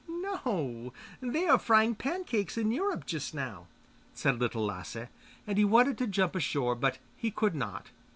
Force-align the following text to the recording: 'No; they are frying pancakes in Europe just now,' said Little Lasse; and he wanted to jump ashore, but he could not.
'No; 0.09 0.93
they 1.21 1.47
are 1.47 1.59
frying 1.59 1.93
pancakes 1.93 2.57
in 2.57 2.71
Europe 2.71 3.05
just 3.05 3.35
now,' 3.35 3.67
said 4.15 4.39
Little 4.39 4.65
Lasse; 4.65 5.09
and 5.45 5.59
he 5.59 5.63
wanted 5.63 5.99
to 5.99 6.07
jump 6.07 6.35
ashore, 6.35 6.73
but 6.73 6.97
he 7.15 7.29
could 7.29 7.53
not. 7.53 7.91